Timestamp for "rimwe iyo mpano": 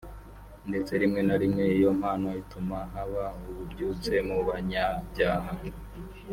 1.41-2.29